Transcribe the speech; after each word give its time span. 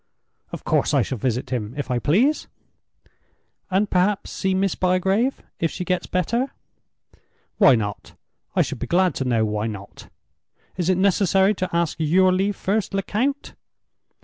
"Of 0.51 0.63
course 0.63 0.95
I 0.95 1.03
shall 1.03 1.19
visit 1.19 1.51
him—if 1.51 1.91
I 1.91 1.99
please." 1.99 2.47
"And 3.69 3.87
perhaps 3.87 4.31
see 4.31 4.55
Miss 4.55 4.73
Bygrave, 4.73 5.43
if 5.59 5.69
she 5.69 5.85
gets 5.85 6.07
better?" 6.07 6.51
"Why 7.59 7.75
not? 7.75 8.15
I 8.55 8.63
should 8.63 8.79
be 8.79 8.87
glad 8.87 9.13
to 9.13 9.25
know 9.25 9.45
why 9.45 9.67
not? 9.67 10.09
Is 10.75 10.89
it 10.89 10.97
necessary 10.97 11.53
to 11.53 11.69
ask 11.71 11.97
your 11.99 12.31
leave 12.33 12.55
first, 12.55 12.95
Lecount?" 12.95 13.53